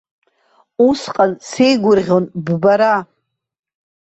[0.87, 2.95] Усҟан сеигәырӷьон ббара.